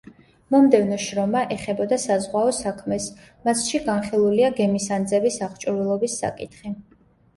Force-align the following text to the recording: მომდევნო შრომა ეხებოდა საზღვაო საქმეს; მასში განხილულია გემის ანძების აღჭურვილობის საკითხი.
მომდევნო 0.53 0.95
შრომა 1.01 1.43
ეხებოდა 1.55 1.99
საზღვაო 2.05 2.55
საქმეს; 2.61 3.05
მასში 3.49 3.83
განხილულია 3.91 4.51
გემის 4.61 4.89
ანძების 4.97 5.41
აღჭურვილობის 5.49 6.17
საკითხი. 6.25 6.79